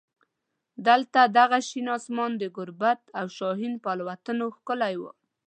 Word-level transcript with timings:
دلته 0.87 1.19
دغه 1.37 1.57
شین 1.67 1.87
اسمان 1.97 2.31
د 2.37 2.43
ګوربت 2.55 3.01
او 3.19 3.25
شاهین 3.37 3.73
په 3.83 3.87
الوتنو 3.95 4.45
ښکلی 4.57 4.95
و. 4.97 5.03